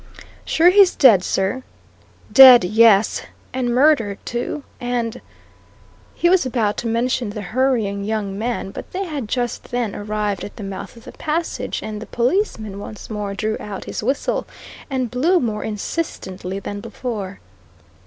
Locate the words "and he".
4.79-6.27